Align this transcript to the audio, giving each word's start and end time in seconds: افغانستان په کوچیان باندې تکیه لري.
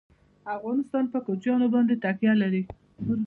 افغانستان 0.55 1.03
په 1.13 1.19
کوچیان 1.25 1.61
باندې 1.73 1.95
تکیه 2.03 2.33
لري. 2.41 2.63